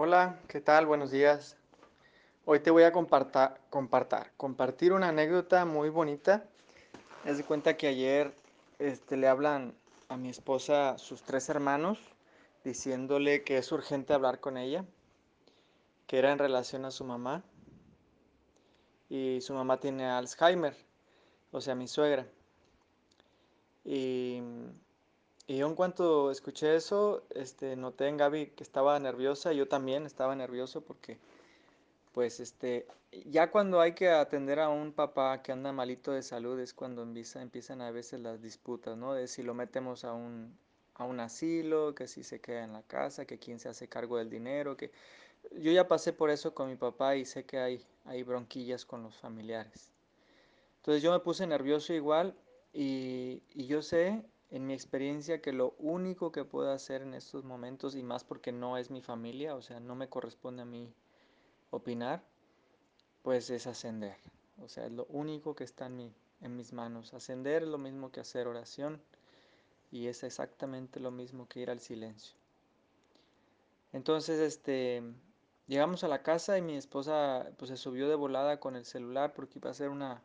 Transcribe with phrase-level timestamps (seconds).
[0.00, 0.86] Hola, ¿qué tal?
[0.86, 1.56] Buenos días.
[2.44, 6.44] Hoy te voy a comparta- compartar, compartir una anécdota muy bonita.
[7.24, 8.32] Haz de cuenta que ayer
[8.78, 9.74] este, le hablan
[10.08, 11.98] a mi esposa sus tres hermanos
[12.62, 14.84] diciéndole que es urgente hablar con ella,
[16.06, 17.42] que era en relación a su mamá
[19.08, 20.76] y su mamá tiene Alzheimer,
[21.50, 22.24] o sea, mi suegra.
[23.84, 24.27] Y,
[25.48, 30.06] y yo en cuanto escuché eso, este, noté en Gaby que estaba nerviosa, yo también
[30.06, 31.18] estaba nervioso porque
[32.12, 32.86] Pues este,
[33.26, 37.02] ya cuando hay que atender a un papá que anda malito de salud es cuando
[37.02, 39.14] empieza, empiezan a veces las disputas, ¿no?
[39.14, 40.58] De si lo metemos a un,
[40.94, 44.18] a un asilo, que si se queda en la casa, que quién se hace cargo
[44.18, 44.90] del dinero, que
[45.52, 49.02] yo ya pasé por eso con mi papá y sé que hay, hay bronquillas con
[49.02, 49.92] los familiares.
[50.78, 52.34] Entonces yo me puse nervioso igual
[52.72, 57.44] y, y yo sé en mi experiencia que lo único que puedo hacer en estos
[57.44, 60.94] momentos, y más porque no es mi familia, o sea, no me corresponde a mí
[61.70, 62.22] opinar,
[63.22, 64.16] pues es ascender.
[64.62, 67.14] O sea, es lo único que está en, mi, en mis manos.
[67.14, 69.00] Ascender es lo mismo que hacer oración
[69.90, 72.34] y es exactamente lo mismo que ir al silencio.
[73.92, 75.02] Entonces, este,
[75.66, 79.34] llegamos a la casa y mi esposa pues se subió de volada con el celular
[79.34, 80.22] porque iba a hacer una,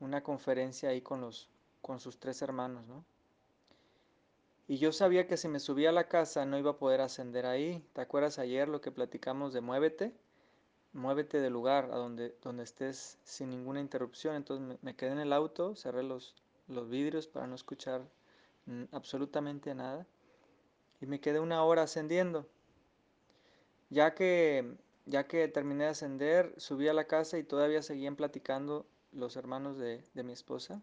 [0.00, 1.48] una conferencia ahí con los,
[1.84, 3.04] con sus tres hermanos, ¿no?
[4.66, 7.44] Y yo sabía que si me subía a la casa no iba a poder ascender
[7.44, 7.86] ahí.
[7.92, 10.14] ¿Te acuerdas ayer lo que platicamos de muévete?
[10.94, 14.36] muévete del lugar a donde, donde estés sin ninguna interrupción.
[14.36, 16.34] Entonces me, me quedé en el auto, cerré los,
[16.68, 18.00] los vidrios para no escuchar
[18.92, 20.06] absolutamente nada
[21.02, 22.46] y me quedé una hora ascendiendo.
[23.90, 28.86] Ya que, ya que terminé de ascender, subí a la casa y todavía seguían platicando
[29.12, 30.80] los hermanos de, de mi esposa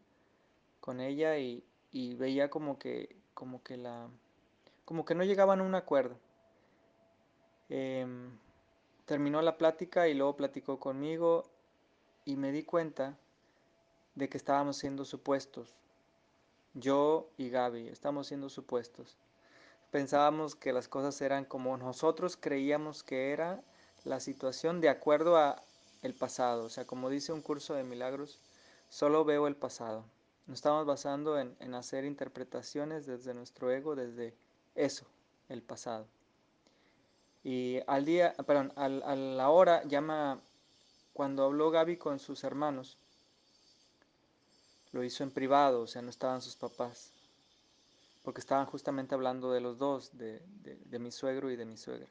[0.82, 4.10] con ella y, y veía como que, como que la,
[4.84, 6.18] como que no llegaban a un acuerdo.
[7.70, 8.38] Em,
[9.06, 11.46] terminó la plática y luego platicó conmigo
[12.26, 13.18] y me di cuenta
[14.16, 15.74] de que estábamos siendo supuestos.
[16.74, 19.18] Yo y Gaby estamos siendo supuestos.
[19.92, 23.64] Pensábamos que las cosas eran como nosotros creíamos que era
[24.04, 25.62] la situación de acuerdo a
[26.02, 26.66] el pasado.
[26.66, 28.40] O sea, como dice un curso de milagros,
[28.90, 30.06] solo veo el pasado.
[30.48, 34.34] Nos estamos basando en, en hacer interpretaciones desde nuestro ego, desde
[34.76, 35.06] eso,
[35.50, 36.08] el pasado.
[37.44, 40.40] Y al día, perdón, al, a la hora llama,
[41.14, 42.98] cuando habló Gaby con sus hermanos,
[44.92, 47.14] lo hizo en privado, o sea, no estaban sus papás,
[48.24, 52.08] porque estaban justamente hablando de los dos, de, de, mi suegro y de mi suegra.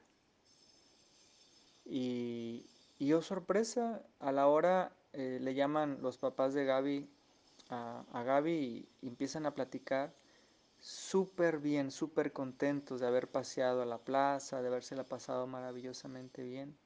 [1.85, 2.67] Y,
[2.99, 7.09] y yo sorpresa, a la hora eh, le llaman los papás de Gaby
[7.71, 10.13] a, Gaby y, y empiezan a platicar
[10.81, 16.77] súper bien, súper contentos de haber paseado a la plaza, de habérsela pasado maravillosamente bien.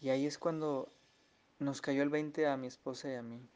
[0.00, 0.92] Y ahí es cuando
[1.58, 3.48] nos cayó el 20 a mi esposa y a mí.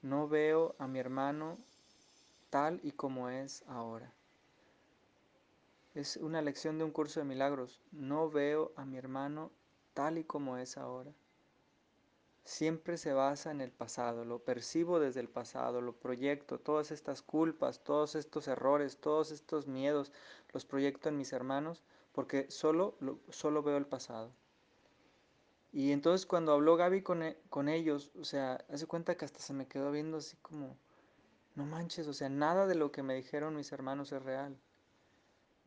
[0.00, 1.58] No veo a mi hermano
[2.50, 4.12] tal y como es ahora.
[5.94, 7.80] Es una lección de un curso de milagros.
[7.90, 9.50] No veo a mi hermano
[9.94, 11.10] tal y como es ahora.
[12.48, 17.20] Siempre se basa en el pasado, lo percibo desde el pasado, lo proyecto, todas estas
[17.20, 20.12] culpas, todos estos errores, todos estos miedos,
[20.54, 24.32] los proyecto en mis hermanos porque solo, lo, solo veo el pasado.
[25.72, 29.40] Y entonces cuando habló Gaby con, e, con ellos, o sea, hace cuenta que hasta
[29.40, 30.74] se me quedó viendo así como,
[31.54, 34.58] no manches, o sea, nada de lo que me dijeron mis hermanos es real.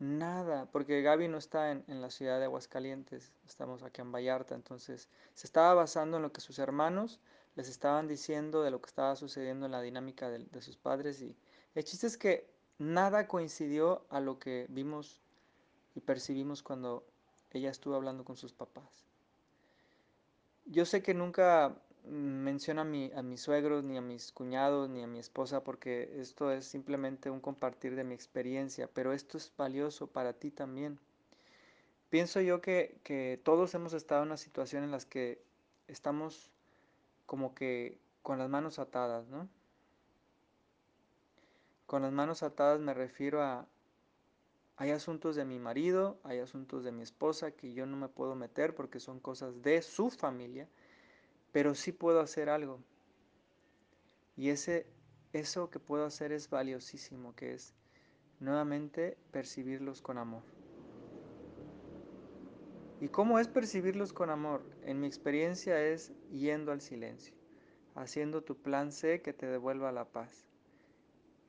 [0.02, 4.56] Nada, porque Gaby no está en, en, la ciudad de Aguascalientes, estamos aquí en Vallarta,
[4.56, 7.20] entonces se estaba basando en lo que sus hermanos
[7.54, 11.22] les estaban diciendo de lo que estaba sucediendo en la dinámica de, de sus padres
[11.22, 11.36] y
[11.76, 15.20] el chiste es que nada coincidió a lo que vimos
[15.94, 17.06] y percibimos cuando
[17.52, 19.06] ella estuvo hablando con sus papás.
[20.64, 25.02] Yo sé que nunca menciona a, mi, a mis suegros, ni a mis cuñados, ni
[25.02, 29.52] a mi esposa, porque esto es simplemente un compartir de mi experiencia, pero esto es
[29.56, 30.98] valioso para ti también.
[32.10, 35.42] Pienso yo que, que todos hemos estado en una situación en las que
[35.88, 36.50] estamos
[37.26, 39.48] como que con las manos atadas, ¿no?
[41.86, 43.66] Con las manos atadas me refiero a,
[44.76, 48.34] hay asuntos de mi marido, hay asuntos de mi esposa que yo no me puedo
[48.34, 50.68] meter porque son cosas de su familia,
[51.52, 52.80] pero sí puedo hacer algo.
[54.36, 54.86] Y ese,
[55.32, 57.74] eso que puedo hacer es valiosísimo, que es
[58.40, 60.42] nuevamente percibirlos con amor.
[63.00, 64.64] ¿Y cómo es percibirlos con amor?
[64.82, 67.34] En mi experiencia es yendo al silencio,
[67.94, 70.46] haciendo tu plan C que te devuelva la paz.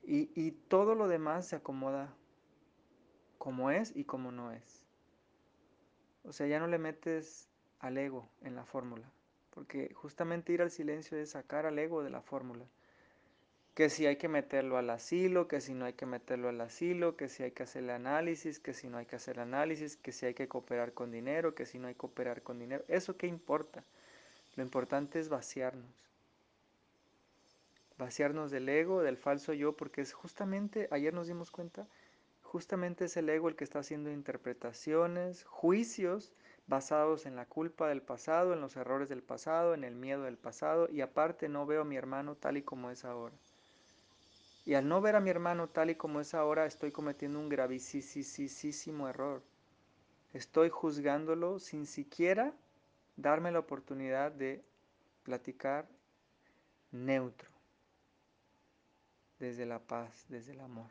[0.04, 2.14] Y, y todo lo demás se acomoda
[3.38, 4.84] como es y como no es.
[6.24, 9.12] O sea, ya no le metes al ego en la fórmula,
[9.54, 12.66] porque justamente ir al silencio es sacar al ego de la fórmula.
[13.76, 17.16] Que si hay que meterlo al asilo, que si no hay que meterlo al asilo,
[17.16, 19.98] que si hay que hacer el análisis, que si no hay que hacer el análisis,
[19.98, 22.84] que si hay que cooperar con dinero, que si no hay que cooperar con dinero.
[22.88, 23.84] ¿Eso qué importa?
[24.56, 26.10] Lo importante es vaciarnos.
[27.98, 31.88] Vaciarnos del ego, del falso yo, porque es justamente, ayer nos dimos cuenta,
[32.42, 36.32] justamente es el ego el que está haciendo interpretaciones, juicios
[36.68, 40.38] basados en la culpa del pasado, en los errores del pasado, en el miedo del
[40.38, 43.36] pasado, y aparte no veo a mi hermano tal y como es ahora.
[44.66, 47.50] Y al no ver a mi hermano tal y como es ahora, estoy cometiendo un
[47.50, 49.44] gravísimo error.
[50.34, 52.54] Estoy juzgándolo sin siquiera
[53.18, 54.64] darme la oportunidad de
[55.24, 55.88] platicar
[56.92, 57.50] neutro,
[59.40, 60.90] desde la paz, desde el amor.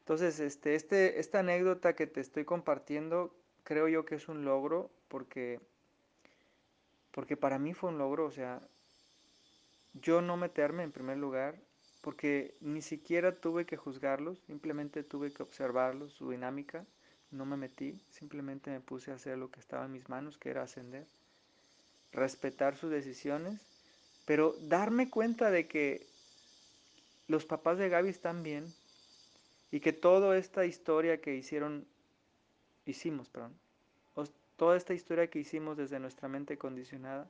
[0.00, 3.34] Entonces, este, este, esta anécdota que te estoy compartiendo,
[3.64, 5.60] creo yo que es un logro porque,
[7.10, 8.60] porque para mí fue un logro, o sea,
[9.94, 11.56] yo no meterme en primer lugar,
[12.00, 16.84] porque ni siquiera tuve que juzgarlos, simplemente tuve que observarlos, su dinámica,
[17.30, 20.50] no me metí, simplemente me puse a hacer lo que estaba en mis manos, que
[20.50, 21.06] era ascender,
[22.12, 23.60] respetar sus decisiones,
[24.26, 26.06] pero darme cuenta de que
[27.26, 28.72] los papás de Gaby están bien,
[29.74, 31.84] y que toda esta historia que hicieron,
[32.86, 33.54] hicimos, perdón,
[34.56, 37.28] toda esta historia que hicimos desde nuestra mente condicionada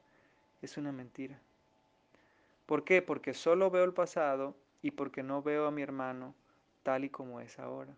[0.62, 1.40] es una mentira.
[2.66, 3.02] ¿Por qué?
[3.02, 6.34] Porque solo veo el pasado y porque no veo a mi hermano
[6.82, 7.94] tal y como es ahora.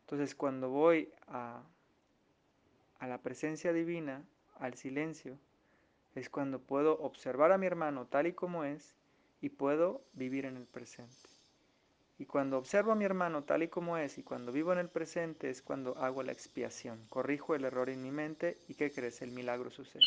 [0.00, 1.62] Entonces cuando voy a,
[2.98, 4.22] a la presencia divina,
[4.58, 5.38] al silencio,
[6.14, 8.94] es cuando puedo observar a mi hermano tal y como es
[9.40, 11.16] y puedo vivir en el presente.
[12.18, 14.88] Y cuando observo a mi hermano tal y como es y cuando vivo en el
[14.90, 17.06] presente es cuando hago la expiación.
[17.08, 19.22] Corrijo el error en mi mente y ¿qué crees?
[19.22, 20.04] El milagro sucede.